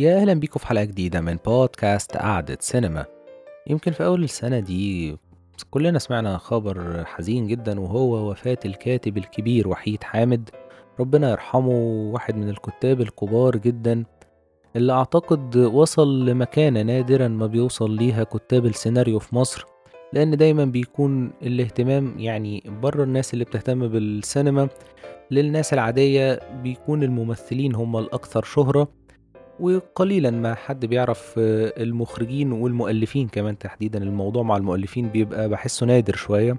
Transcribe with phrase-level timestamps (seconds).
[0.00, 3.06] يا أهلا بيكم في حلقة جديدة من بودكاست قعدة سينما.
[3.66, 5.16] يمكن في أول السنة دي
[5.70, 10.50] كلنا سمعنا خبر حزين جدا وهو وفاة الكاتب الكبير وحيد حامد.
[11.00, 11.72] ربنا يرحمه
[12.12, 14.04] واحد من الكتاب الكبار جدا
[14.76, 19.66] اللي أعتقد وصل لمكانة نادرا ما بيوصل ليها كتاب السيناريو في مصر
[20.12, 24.68] لأن دايما بيكون الاهتمام يعني بره الناس اللي بتهتم بالسينما
[25.30, 28.99] للناس العادية بيكون الممثلين هم الأكثر شهرة.
[29.60, 33.98] وقليلا ما حد بيعرف آه، المخرجين والمؤلفين كمان تحديدا.
[34.02, 36.58] الموضوع مع المؤلفين بيبقى بحسه نادر شوية.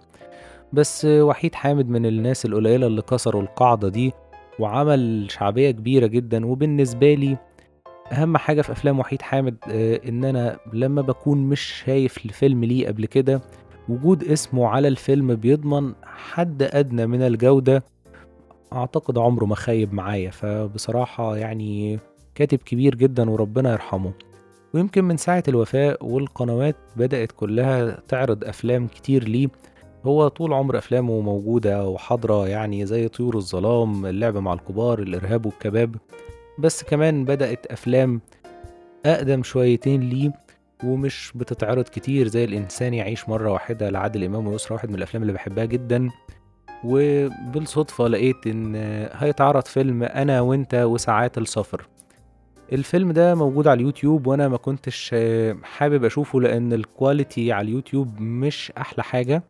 [0.74, 4.14] بس آه، وحيد حامد من الناس القليلة اللي كسروا القاعدة دي
[4.60, 6.46] وعمل شعبية كبيرة جدا.
[6.46, 7.38] وبالنسبة لي
[8.12, 12.88] أهم حاجة في أفلام وحيد حامد آه، إن أنا لما بكون مش شايف الفيلم ليه
[12.88, 13.42] قبل كده
[13.90, 17.84] وجود اسمه على الفيلم بيضمن حد أدنى من الجودة
[18.74, 20.32] أعتقد عمره ما خيب معايا.
[20.32, 22.00] فبصراحة يعني
[22.36, 24.12] كاتب كبير جدا وربنا يرحمه.
[24.74, 29.48] ويمكن من ساعة الوفاة والقنوات بدأت كلها تعرض أفلام كتير ليه.
[30.06, 35.96] هو طول عمر أفلامه موجودة وحاضرة يعني زي طيور الظلام اللعب مع الكبار الإرهاب والكباب.
[36.60, 38.22] بس كمان بدأت أفلام
[39.06, 40.34] أقدم شويتين ليه
[40.84, 45.34] ومش بتتعرض كتير زي الإنسان يعيش مرة واحدة لعادل إمام ويسرى واحد من الأفلام اللي
[45.34, 46.10] بحبها جدا.
[46.84, 48.76] وبالصدفة لقيت إن
[49.14, 51.88] هيتعرض فيلم أنا وأنت وساعات السفر.
[52.72, 55.16] الفيلم ده موجود على اليوتيوب وأنا ما كنتش
[55.64, 59.44] حابب أشوفه لأن ال quality على اليوتيوب مش أحلى حاجة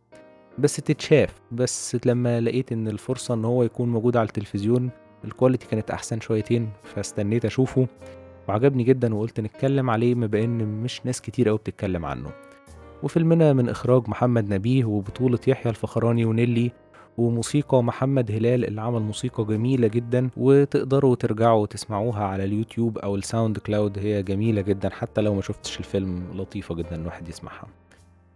[0.59, 1.29] بس تتشاف.
[1.51, 4.89] بس لما لقيت إن الفرصة إن هو يكون موجود على التلفزيون
[5.25, 7.87] ال quality كانت أحسن شويتين فاستنيت أشوفه
[8.47, 12.29] وعجبني جدا وقلت نتكلم عليه بما إن مش ناس كتير قوي بتتكلم عنه.
[13.03, 16.71] وفيلمنا من إخراج محمد نبيه وبطولة يحيى الفخراني ونيلي
[17.17, 23.57] وموسيقى محمد هلال اللي عمل موسيقى جميلة جدا وتقدروا ترجعوا تسمعوها على اليوتيوب أو ال
[23.57, 27.67] SoundCloud هي جميلة جدا حتى لو ما شفتش الفيلم لطيفة جدا الواحد يسمعها.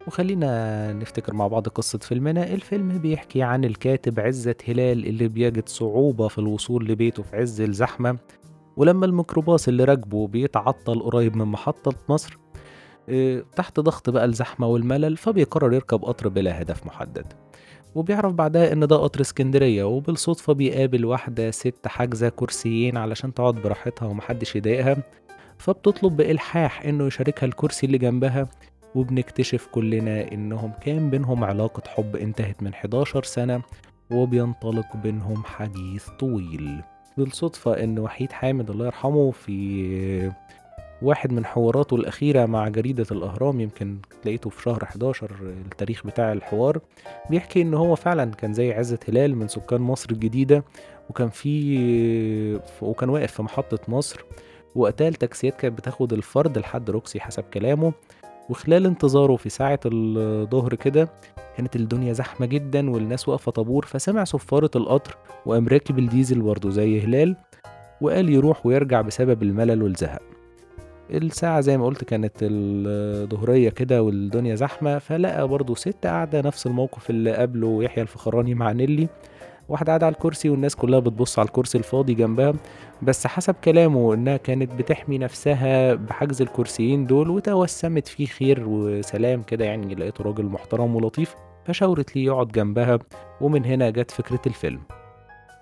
[0.07, 2.53] وخلينا نفتكر مع بعض قصة فيلمنا.
[2.53, 8.17] الفيلم بيحكي عن الكاتب عزت هلال اللي بيجد صعوبة في الوصول لبيته في عز الزحمة
[8.77, 12.37] ولما الميكروباص اللي راكبه بيتعطل قريب من محطة مصر
[13.09, 17.33] آه، تحت ضغط بقى الزحمة والملل فبيقرر يركب قطر بلا هدف محدد.
[17.95, 24.05] وبيعرف بعدها إن ده قطر اسكندرية وبالصدفة بيقابل واحدة ست حاجزة كرسيين علشان تقعد براحتها
[24.07, 24.97] ومحدش يضايقها
[25.57, 28.47] فبتطلب بإلحاح إنه يشاركها الكرسي اللي جنبها
[28.95, 33.61] وبنكتشف كلنا إنهم كان بينهم علاقة حب انتهت من 11 سنة
[34.11, 36.81] وبينطلق بينهم حديث طويل.
[37.17, 40.31] بالصدفة إن وحيد حامد الله يرحمه في
[41.01, 46.79] واحد من حواراته الأخيرة مع جريدة الأهرام يمكن لقيته في شهر 11 التاريخ بتاع الحوار
[47.29, 50.63] بيحكي إن هو فعلا كان زي عزة هلال من سكان مصر الجديدة
[51.09, 54.25] وكان في وكان واقف في محطة مصر
[54.75, 57.93] وقتها التاكسيات كانت بتاخد الفرد لحد روكسي حسب كلامه
[58.49, 61.09] وخلال انتظاره في ساعة الظهر كده
[61.57, 67.01] كانت الدنيا زحمة جدا والناس واقفة طابور فسمع صفارة القطر وقام راكب الديزل برضه زي
[67.01, 67.35] هلال
[68.01, 70.34] وقال يروح ويرجع بسبب الملل والزهق.
[71.11, 77.09] الساعة زي ما قلت كانت الظهرية كده والدنيا زحمة فلقى برضه ست قاعدة نفس الموقف
[77.09, 79.07] اللي قبله يحيى الفخراني مع نيلي.
[79.69, 82.53] واحدة قاعدة على الكرسي والناس كلها بتبص على الكرسي الفاضي جنبها.
[83.01, 89.65] بس حسب كلامه إنها كانت بتحمي نفسها بحجز الكرسيين دول وتوسمت فيه خير وسلام كده
[89.65, 91.35] يعني لقيته راجل محترم ولطيف
[91.65, 92.99] فشاورت ليه يقعد جنبها.
[93.41, 94.79] ومن هنا جت فكرة الفيلم.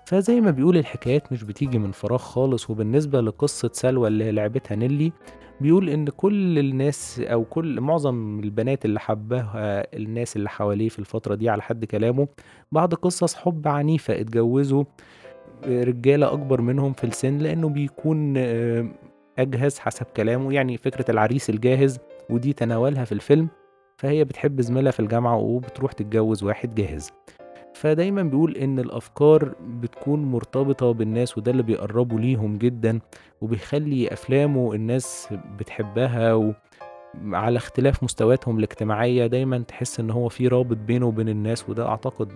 [0.06, 5.12] فزي ما بيقول الحكايات مش بتيجي من فراغ خالص وبالنسبة لقصة سلوى اللي لعبتها نيلي
[5.60, 11.34] بيقول إن كل الناس أو كل معظم البنات اللي حبها الناس اللي حواليه في الفترة
[11.34, 12.28] دي على حد كلامه
[12.72, 14.84] بعد قصص حب عنيفة اتجوزوا
[15.66, 18.36] رجالة أكبر منهم في السن لأنه بيكون
[19.38, 21.98] أجهز حسب كلامه يعني فكرة العريس الجاهز
[22.30, 23.48] ودي تناولها في الفيلم
[23.98, 27.10] فهي بتحب زميلها في الجامعة وبتروح تتجوز واحد جاهز.
[27.84, 33.00] فدايما بيقول إن الأفكار بتكون مرتبطة بالناس وده اللي بيقربوا ليهم جدا
[33.40, 35.28] وبيخلي أفلامه الناس
[35.58, 36.52] بتحبها و
[37.24, 42.32] على اختلاف مستوياتهم الاجتماعية دايما تحس إن هو في رابط بينه وبين الناس وده أعتقد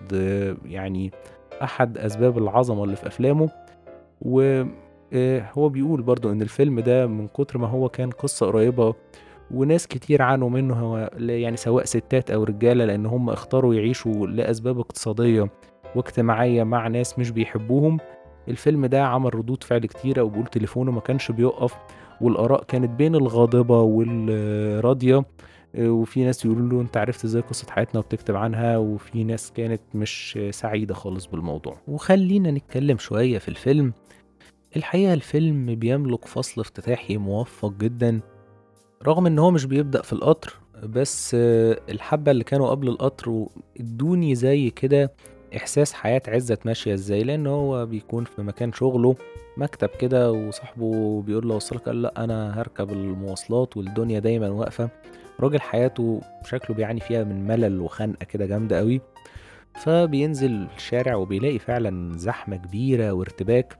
[0.65, 1.11] يعني
[1.63, 3.49] أحد أسباب العظمة اللي في أفلامه.
[4.21, 8.93] وهو بيقول برضو إن الفيلم ده من كتر ما هو كان قصة قريبة
[9.51, 15.49] وناس كتير عانوا منه يعني سواء ستات أو رجالة لأن هم اختاروا يعيشوا لأسباب اقتصادية
[15.95, 17.97] واجتماعية مع ناس مش بيحبوهم.
[18.47, 21.75] الفيلم ده عمل ردود فعل كتيرة وبقول تليفونه ما كانش بيقف
[22.21, 25.25] والآراء كانت بين الغاضبة والراضية.
[25.79, 30.39] وفي ناس يقولوا له أنت عرفت إزاي قصة حياتنا وبتكتب عنها؟ وفي ناس كانت مش
[30.51, 31.77] سعيدة خالص بالموضوع.
[31.87, 33.93] وخلينا نتكلم شوية في الفيلم.
[34.75, 38.19] الحقيقة الفيلم بيملك فصل افتتاحي موفّق جدًا،
[39.07, 40.53] رغم إن هو مش بيبدأ في القطر،
[40.83, 41.35] بس
[41.89, 43.45] الحبّة اللي كانوا قبل القطر
[43.79, 45.11] ادّوني زي كده
[45.55, 49.15] إحساس حياة عِزّت ماشية إزاي، لإن هو بيكون في مكان شغله
[49.57, 54.89] مكتب كده وصاحبه بيقول له أوصّلك، قال لأ أنا هاركب المواصلات والدنيا دايمًا واقفة،
[55.39, 59.01] راجل حياته شكله بيعاني فيها من ملل وخنقة كده جامدة أوي،
[59.75, 63.79] فبينزل الشارع وبيلاقي فعلًا زحمة كبيرة وارتباك،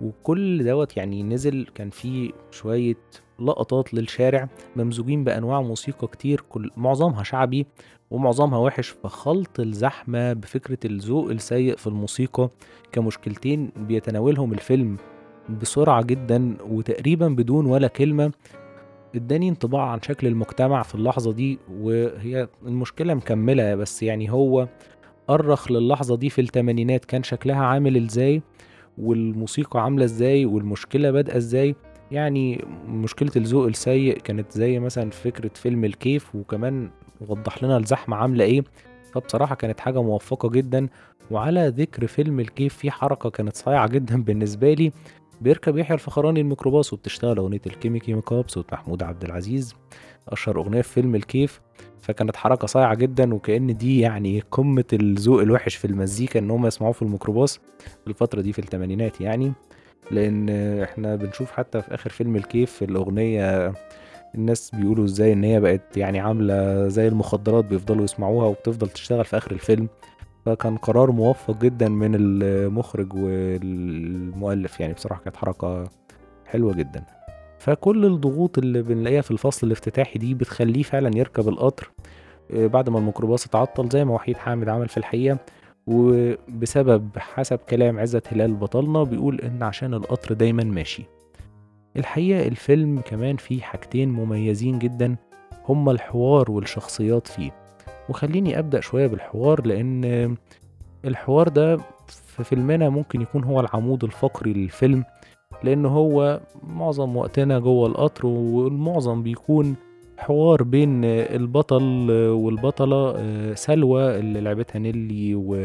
[0.00, 2.96] وكل دوّة يعني نزل كان في شوية
[3.40, 7.66] لقطات للشارع ممزوجين بأنواع موسيقى كتير كل معظمها شعبي
[8.10, 12.50] ومعظمها وِحِش، فخلْط الزحمة بفكرة الذوق السيء في الموسيقى
[12.92, 14.96] كمشكلتين بيتناولهم الفيلم
[15.60, 18.32] بسرعة جدًا وتقريبًا بدون ولا كلمة،
[19.14, 24.68] ادّاني انطباع عن شكل المجتمع في اللحظة دي، وهي المشكلة مكمّلة بس يعني هو
[25.30, 27.04] أرّخ للحظة دي في التمانينات.
[27.04, 28.42] كان شكلها عامل إزاي،
[28.98, 31.74] والموسيقى عاملة إزاي، والمشكلة بادئة إزاي،
[32.10, 36.90] يعني مشكلة الذوق السيء كانت زي مثلًا فكرة فيلم الكيف، وكمان
[37.28, 38.64] وضّح لنا الزحمة عاملة إيه،
[39.12, 40.88] فبصراحة كانت حاجة موفّقة جدًا،
[41.30, 44.92] وعلى ذكر فيلم الكيف في حركة كانت صايعة جدًا بالنسبة لي،
[45.40, 49.74] بيركب يحيى الفخراني الميكروباص وبتشتغل أغنية الكيمي كيميكا بصوت محمود عبد العزيز،
[50.28, 51.60] أشهر أغنية في فيلم الكيف،
[52.00, 56.92] فكانت حركة صايعة جدًا وكأن دي يعني قمة الذوق الوِحِش في المزيكا إن هُم يسمعوه
[56.92, 59.52] في الميكروباص في الفترة دي في التمانينات يعني،
[60.10, 60.48] لإن
[60.82, 63.72] إحنا بنشوف حتى في آخر فيلم الكيف الأغنية
[64.34, 69.36] الناس بيقولوا إزاي إن هي بقت يعني عاملة زي المخدرات بيفضلوا يسمعوها وبتفضل تشتغل في
[69.36, 69.88] آخر الفيلم،
[70.46, 74.80] فكان قرار موفّق جدًا من المُخرج والمؤلف.
[74.80, 75.90] يعني بصراحة كانت حركة
[76.46, 77.04] حلوة جدًا.
[77.58, 81.90] فكل الضغوط اللي بنلاقيها في الفصل الافتتاحي دي بتخلّيه فعلًا يركب القطر
[82.50, 85.38] آآ بعد ما الميكروباص اتعطّل زي ما وحيد حامد عمل في الحقيقة،
[85.86, 91.04] وبسبب حسب كلام عِزّت هلال بطلنا بيقول إن عشان القطر دايمًا ماشي.
[91.96, 95.16] الحقيقة الفيلم كمان فيه حاجتين مميزين جدًا
[95.68, 97.50] هُم الحوار والشخصيات فيه،
[98.08, 100.36] وخلّيني أبدأ شوية بالحوار لإن
[101.04, 105.04] الحوار ده في فيلمنا ممكن يكون هو العمود الفقري للفيلم،
[105.62, 109.76] لإن هو معظم وقتنا جوّه القطر والمعظم بيكون
[110.18, 115.56] حوار بين البطل والبطلة آآ سلوى اللي لعبتها نيلي و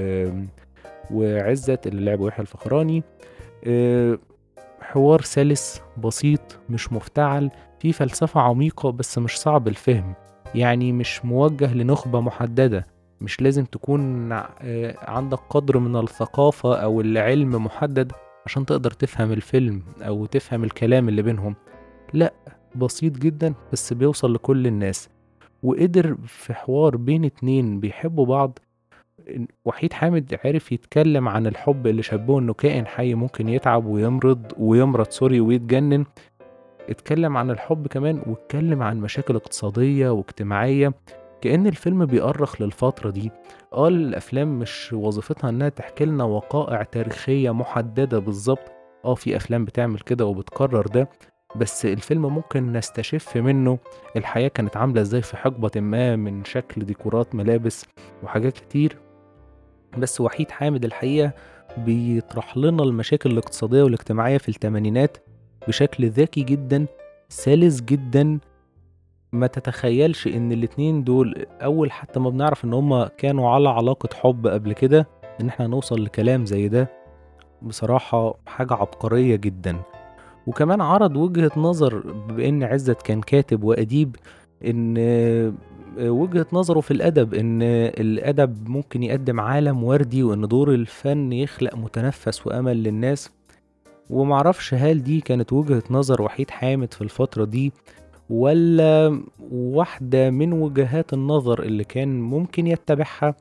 [1.12, 3.04] وعِزّت اللي لعبه يحيى الفخراني،
[3.68, 4.18] آآ
[4.82, 7.50] حوار سَلِس بسيط مش مفتعل،
[7.80, 10.14] فيه فلسفة عميقة بس مش صعب الفهم،
[10.56, 12.88] يعني مش موجّه لنخبة محددة،
[13.22, 18.12] مش لازم تكون آآ عندك قدر من الثقافة أو العلم محدد
[18.46, 21.56] عشان تقدر تفهم الفيلم أو تفهم الكلام اللي بينهم،
[22.14, 22.34] لأ
[22.76, 25.10] بسيط جدًا بس بيوصل لكل الناس،
[25.64, 28.60] وقدر في حوار بين اتنين بيحبوا بعض.
[29.66, 35.10] وحيد حامد عرف يتكلم عن الحب اللي شبّهه إنه كائن حي ممكن يتعب ويمرض ويمرض
[35.10, 36.06] سوري ويتجنن،
[36.90, 40.94] اتكلم عن الحب كمان واتكلم عن مشاكل اقتصادية واجتماعية،
[41.42, 43.32] كأن الفيلم بيأرّخ للفترة دي،
[43.74, 48.72] آه الأفلام مش وظيفتها إنها تحكي لنا وقائع تاريخية محددة بالضبط،
[49.06, 51.10] آه في أفلام بتعمل كده وبتكرر ده،
[51.56, 53.78] بس الفيلم ممكن نستشف منه
[54.16, 57.86] الحياة كانت عاملة إزاي في حقبةٍ ما من شكل ديكورات ملابس
[58.24, 58.98] وحاجات كتير،
[59.98, 61.32] بس وحيد حامد الحقيقة
[61.78, 65.18] بيطرح لنا المشاكل الاقتصادية والاجتماعية في التمانينات
[65.68, 66.86] بشكل ذكي جدًا،
[67.30, 68.40] سلس جدًا،
[69.32, 74.48] ما تتخيلش إن الاتنين دول أول حتى ما بنعرف إن هُم كانوا على علاقة حب
[74.48, 75.08] قبل كده،
[75.42, 76.88] إن إحنا نوصل لكلام زي ده،
[77.62, 79.78] بصراحة حاجة عبقرية جدًا،
[80.48, 84.16] وكمان عرض وجهة نظر إن عِزّت كان كاتب وأديب
[84.66, 84.98] إن
[86.00, 92.48] وجهة نظره في الأدب، إن الأدب ممكن يقدّم عالم وردي وإن دور الفن يخلق متنفس
[92.48, 93.32] وأمل للناس،
[94.10, 97.74] وما أعرفش هل دي كانت وجهة نظر وحيد حامد في الفترة دي
[98.30, 99.22] والّا
[99.52, 103.36] واحدة من وجهات النظر اللي كان ممكن يتّبعها،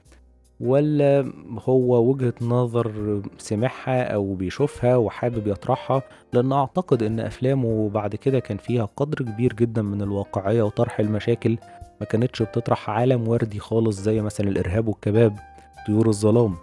[0.60, 1.32] والّا
[1.68, 6.02] هو وجهة نظر سمعها أو بيشوفها وحابب يطرحها،
[6.32, 11.58] لإن أعتقد إن أفلامه بعد كده كان فيها قدر كبير جدًا من الواقعية وطرح المشاكل،
[12.00, 15.38] ما كانتش بتطرح عالم وردي خالص زي مثلًا الإرهاب والكباب،
[15.86, 16.54] طيور الظلام،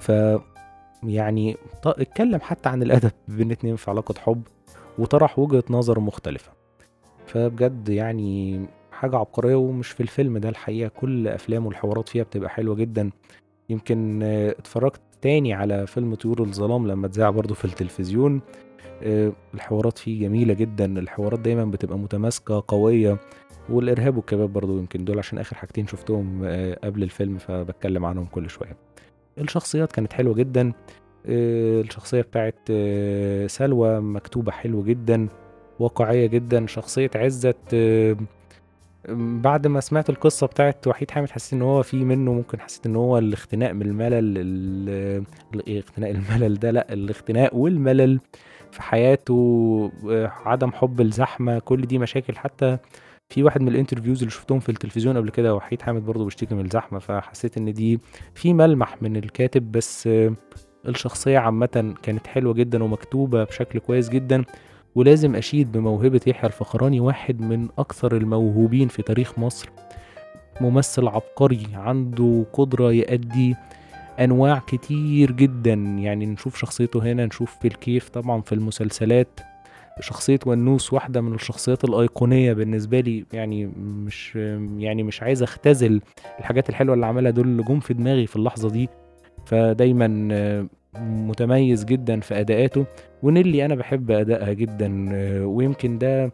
[0.00, 0.12] ف
[1.02, 4.42] يعني اتكلم حتى عن الأدب بين اتنين في علاقة حب،
[4.98, 6.52] وطرح وجهة نظر مختلفة،
[7.26, 8.60] فبجد يعني
[8.96, 13.10] حاجة عبقرية ومش في الفيلم ده الحقيقة كل أفلامه الحوارات فيها بتبقى حلوة جدًا،
[13.70, 18.40] يمكن اتفرّجت تاني على فيلم طيور الظلام لمّا اتذاع برضه في التلفزيون،
[19.02, 23.18] آآ الحوارات فيه جميلة جدًا، الحوارات دايمًا بتبقى متماسكة قوية،
[23.68, 28.50] والإرهاب والكباب برضه يمكن دول عشان آخر حاجتين شُفتهم آآ قبل الفيلم فباتكلم عنهم كل
[28.50, 28.76] شوية.
[29.38, 30.72] الشخصيات كانت حلوة جدًا،
[31.26, 32.52] آآ الشخصية بتاعة
[33.46, 35.28] سلوى مكتوبة حلو جدًا،
[35.78, 37.74] واقعية جدًا، شخصية عزت
[39.14, 42.96] بعد ما سمعت القصة بتاعة وحيد حامد حسيت إن هو في منه ممكن حسيت إن
[42.96, 48.20] هو الاختناق من الملل ال ال اختناق الملل ده؟ لأ، الاختناق والملل
[48.70, 49.90] في حياته،
[50.44, 52.36] عدم حُب الزحمة، كل دي مشاكل.
[52.36, 52.78] حتى
[53.28, 56.64] في واحد من الinterviews اللي شُفتهم في التلفزيون قبل كده وحيد حامد برضه بيشتكي من
[56.64, 58.00] الزحمة، فحسيت إن دي
[58.34, 60.08] في ملمح من الكاتب، بس
[60.88, 64.44] الشخصية عامةً كانت حلوة جدًا ومكتوبة بشكل كويس جدًا،
[64.96, 69.70] ولازم أشيد بموهبة يحيى الفخراني واحد من أكثر الموهوبين في تاريخ مصر،
[70.60, 73.54] ممثل عبقري عنده قدرة يأدّي
[74.20, 79.40] أنواع كتير جدًا، يعني نشوف شخصيته هنا، نشوف في الكيف طبعًا في المسلسلات،
[80.00, 84.36] شخصية ونوس واحدة من الشخصيات الأيقونية بالنسبة لي، يعني مش
[84.78, 86.00] يعني مش عايز أختزل
[86.38, 88.88] الحاجات الحلوة اللي عملها دول اللي جُم في دماغي في اللحظة دي،
[89.46, 90.08] فدايمًا
[91.00, 92.86] متميز جدًا في أداءاته،
[93.22, 95.08] ونيلي أنا باحب أدائها جدًا،
[95.44, 96.32] ويمكن ده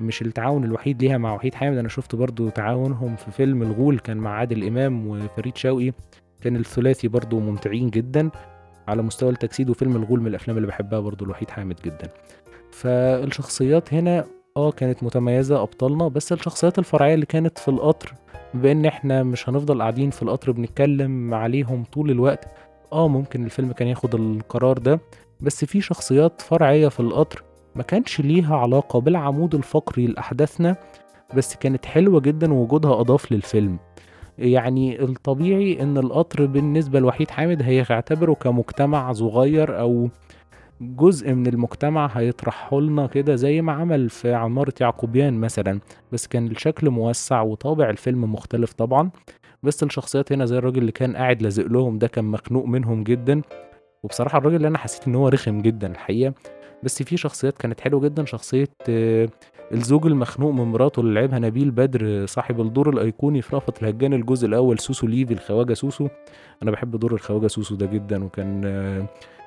[0.00, 4.16] مش التعاون الوحيد ليها مع وحيد حامد، أنا شُفت برضه تعاونهم في فيلم الغول كان
[4.16, 5.92] مع عادل إمام وفريد شوقي،
[6.40, 8.30] كان الثلاثي برضه ممتعين جدًا
[8.88, 12.08] على مستوى التجسيد، وفيلم الغول من الأفلام اللي باحبها برضه لوحيد حامد جدًا.
[12.70, 14.24] فالشخصيات هنا
[14.56, 18.14] آه كانت متميزة أبطالنا، بس الشخصيات الفرعية اللي كانت في القطر
[18.54, 22.48] بما إن إحنا مش هنفضل قاعدين في القطر بنتكلم عليهم طول الوقت،
[22.92, 25.00] آه ممكن الفيلم كان ياخد القرار ده،
[25.40, 27.42] بس في شخصيات فرعية في القطر
[27.74, 30.76] ما كانش ليها علاقة بالعمود الفقري لأحداثنا،
[31.34, 33.78] بس كانت حلوة جدًا ووجودها أضاف للفيلم.
[34.38, 40.08] يعني الطبيعي إن القطر بالنسبة لوحيد حامد هيعتبره كمجتمع صغير أو
[40.80, 45.80] جزء من المجتمع هيطرحه لنا كده زي ما عمل في عمارة يعقوبيان مثلًا،
[46.12, 49.10] بس كان الشكل موسّع وطابع الفيلم مختلف طبعًا،
[49.62, 53.42] بس الشخصيات هنا زي الراجل اللي كان قاعد لازق لهم ده كان مخنوق منهم جدًا،
[54.02, 56.34] وبصراحة الراجل اللي أنا حسيت إن هو رخم جدًا الحقيقة،
[56.82, 58.68] بس في شخصيات كانت حلوة جدًا، شخصية
[59.72, 64.46] الزوج المخنوق من مراته اللي لعبها نبيل بدر صاحب الدور الأيقوني في رأفت الهجان الجزء
[64.46, 66.08] الأول سوسو ليفي الخواجة سوسو،
[66.62, 69.06] أنا باحب دور الخواجة سوسو ده جدًا، وكان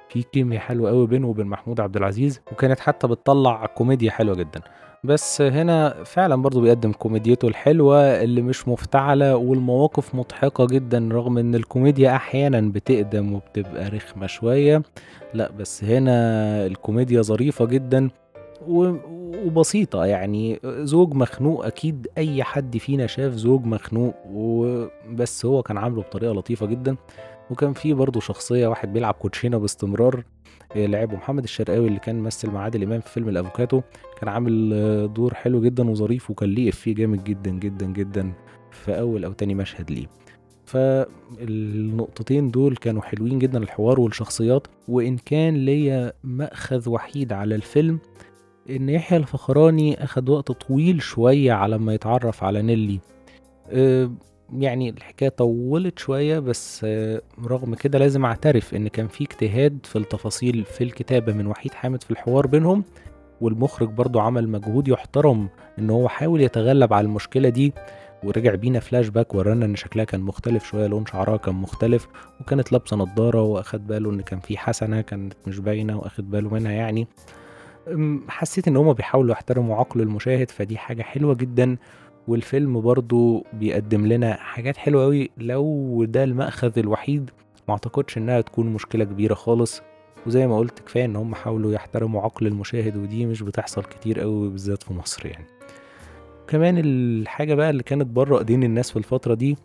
[0.10, 4.62] في كيميا حلوة أوي بينه وبين محمود عبد العزيز، وكانت حتى بتطلّع كوميديا حلوة جدًا.
[5.04, 11.56] بس هنا فعلًا برضه بيقدّم كوميديته الحلوة اللي مش مفتعلة والمواقف مضحكة جدًا رغم إن
[11.56, 14.84] الكوميديا أحيانًا بتقدم وبتبقى رخمة شوية،
[15.34, 18.10] لأ بس هنا الكوميديا ظريفة جدًا
[18.68, 20.60] وبسيطة، يعني.
[20.64, 26.34] زوج مخنوق أكيد أي حد فينا شاف زوج مخنوق و بس هو كان عامله بطريقة
[26.34, 26.96] لطيفة جدًا،
[27.52, 30.24] وكان في برضه شخصية واحد بيلعب كوتشينة باستمرار
[30.76, 33.82] آآ لعبه محمد الشرقاوي اللي كان مثل مع عادل إمام في فيلم الأفوكاتو،
[34.20, 38.34] كان عامل دور حلو جدًا وظريف وكان ليه إفيه جامد جدًا، جدًا، جدًا
[38.72, 40.08] في أول أو تاني مشهد ليه.
[40.66, 48.00] فالنقطتين دول كانوا حلوين جدًا الحوار والشخصيات، وإن كان ليّا مأخذ وحيد على الفيلم
[48.70, 53.00] إن يحيى الفخراني أخد وقت طويل شوية على أمّا يتعرّف على نيلي،
[53.70, 54.12] آآ
[54.54, 56.86] يعني الحكاية طوّلت شوية بس
[57.46, 62.04] رغم كده لازم أعترف إن كان في اجتهاد في التفاصيل في الكتابة من وحيد حامد
[62.04, 62.84] في الحوار بينهم،
[63.42, 65.50] والمخرج برضه عمل مجهود يُحترم
[65.80, 67.74] إن هو حاول يتغلب على المشكلة دي،
[68.24, 72.08] ورجع بينا flashback ورانا إن شكلها كان مختلف شوية، لون شعرها كان مختلف،
[72.42, 76.72] وكانت لابسة نضارة وأخد باله إن كان في حسنة كانت مش باينة وأخد باله منها
[76.72, 77.08] يعني.
[78.28, 81.78] حسيت إن هُم بيحاولوا يحترموا عقل المشاهد، فدي حاجة حلوة جدًا،
[82.28, 87.30] والفيلم برضه بيقدّم لنا حاجات حلوة أوي لو ده المأخذ الوحيد
[87.68, 89.82] ما أعتقدش إنها تكون مشكلة كبيرة خالص،
[90.28, 94.50] وزي ما قُلت كفاية إن هُم حاولوا يحترموا عقل المشاهد ودي مش بتحصل كتير أوي
[94.50, 95.46] بالذات في مصر يعني.
[96.48, 99.58] كمان الحاجة بقى اللي كانت برّه إيدين الناس في الفترة دي،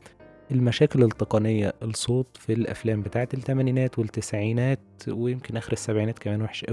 [0.50, 6.66] المشاكل التقنية، الصوت في الأفلام بتاعة التمانينات والتسعينات ويمكن آخر السبعينات كمان وِحِش.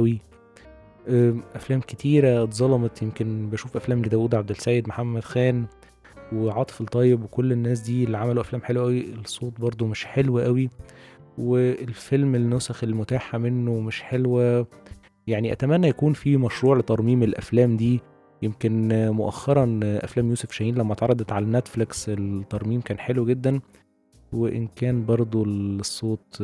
[1.09, 5.65] آمم أفلام كتيرة اتظلمت، يمكن باشوف أفلام لداوود عبد السيد، محمد خان،
[6.33, 10.69] وعاطف الطيب وكل الناس دي اللي عملوا أفلام حلوة أوي، الصوت برضه مش حلو أوي،
[11.37, 14.67] والفيلم النسخ المتاحة منه مش حلوة،
[15.27, 17.99] يعني أتمنى يكون في مشروع لترميم الأفلام دي،
[18.41, 23.59] يمكن مؤخرًا أفلام يوسف شاهين لمّا اتعرضت على النتفليكس الترميم كان حلو جدًا،
[24.33, 26.43] وإن كان برضه الصوت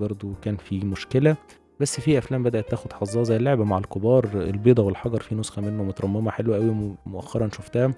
[0.00, 1.36] برضه كان فيه مشكلة،
[1.80, 5.84] بس في أفلام بدأت تاخد حظّها زي اللعب مع الكبار، البيضة والحجر في نسخة منه
[5.84, 7.94] مترممة حلوة أوي م مؤخرًا شُفتها،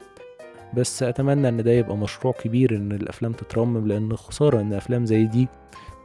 [0.75, 5.25] بس أتمنى إن ده يبقى مشروع كبير إن الأفلام تترمم، لإن خسارة إن أفلام زي
[5.27, 5.49] دي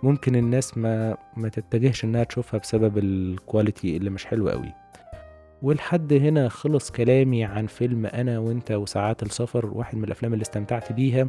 [0.03, 4.74] ممكن الناس ما ما تتجهش إنها تشوفها بسبب الquality اللي مش حلو أوي.
[5.63, 10.91] ولحد هنا خلص كلامي عن فيلم أنا وأنت وساعات السفر واحد من الأفلام اللي استمتعت
[10.91, 11.27] بيها.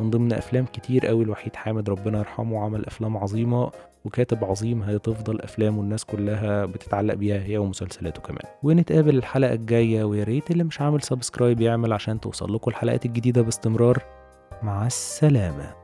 [0.00, 3.70] من ضمن أفلام كتير قوي الوحيد حامد ربنا يرحمه عمل أفلام عظيمة
[4.04, 8.52] وكاتب عظيم هتفضل أفلامه الناس كلها بتتعلق بيها هي ومسلسلاته كمان.
[8.62, 13.42] ونتقابل الحلقة الجاية ويا ريت اللي مش عامل سبسكرايب يعمل عشان توصل لكم الحلقات الجديدة
[13.42, 14.02] باستمرار.
[14.62, 15.83] مع السلامة.